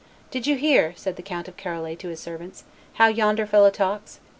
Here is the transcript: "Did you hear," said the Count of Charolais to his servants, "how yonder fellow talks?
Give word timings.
"Did 0.31 0.47
you 0.47 0.55
hear," 0.55 0.93
said 0.95 1.15
the 1.15 1.21
Count 1.21 1.47
of 1.47 1.55
Charolais 1.55 1.95
to 1.97 2.09
his 2.09 2.19
servants, 2.19 2.63
"how 2.93 3.05
yonder 3.07 3.45
fellow 3.45 3.69
talks? 3.69 4.19